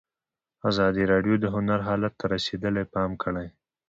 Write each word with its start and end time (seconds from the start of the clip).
ازادي 0.69 1.03
راډیو 1.11 1.35
د 1.39 1.45
هنر 1.55 1.79
حالت 1.87 2.13
ته 2.19 2.25
رسېدلي 2.33 2.83
پام 2.93 3.11
کړی. 3.23 3.47